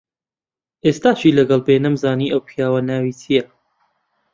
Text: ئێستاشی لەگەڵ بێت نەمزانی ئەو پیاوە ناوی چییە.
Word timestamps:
ئێستاشی 0.85 1.35
لەگەڵ 1.37 1.61
بێت 1.65 1.81
نەمزانی 1.85 2.31
ئەو 2.31 2.41
پیاوە 2.47 2.81
ناوی 2.89 3.17
چییە. 3.21 3.43